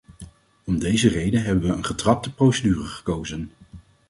[0.65, 3.51] Om deze reden hebben we een getrapte procedure gekozen.